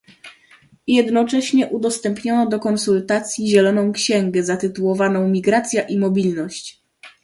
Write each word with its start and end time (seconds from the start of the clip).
Jednocześnie 0.87 1.67
udostępniono 1.67 2.49
do 2.49 2.59
konsultacji 2.59 3.47
Zieloną 3.49 3.91
księgę 3.91 4.43
zatytułowaną 4.43 5.27
"Migracja 5.27 5.81
i 5.83 5.97
mobilność 5.97 6.81